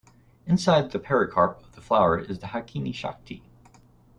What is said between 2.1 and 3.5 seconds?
is the hakini Shakti.